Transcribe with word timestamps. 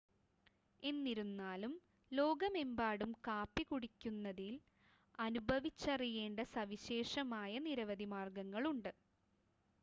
എന്നിരുന്നാലും 0.83 1.73
ലോകമെമ്പാടും 2.11 3.11
കാപ്പി 3.27 3.63
കുടിക്കുന്നതിൽ 3.65 4.55
അനുഭവിച്ചറിയേണ്ട 5.19 6.39
സവിശേഷമായ 6.55 7.53
നിരവധി 7.67 8.09
മാർഗങ്ങളുണ്ട് 8.11 8.91